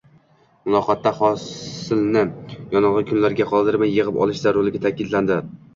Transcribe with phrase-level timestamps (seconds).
[0.69, 5.43] Muloqotda hosilni yogʻinli kunlarga qoldirmay yigʻib olish zarurligi taʼkidlandi.